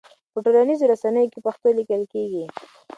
په 0.31 0.37
ټولنيزو 0.45 0.89
رسنيو 0.91 1.31
کې 1.33 1.39
پښتو 1.45 1.67
ليکل 1.77 2.01
کيږي. 2.13 2.45